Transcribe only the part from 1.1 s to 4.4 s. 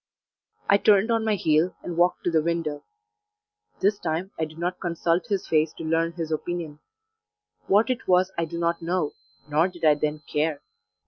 on my heel, and walked to the window; this time